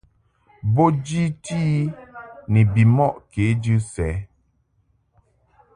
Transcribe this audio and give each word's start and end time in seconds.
Bo 0.73 0.85
jiti 1.05 1.59
i 1.73 1.91
ni 2.51 2.61
bimɔʼ 2.73 3.13
kejɨ 3.31 3.75
sɛ. 3.93 4.09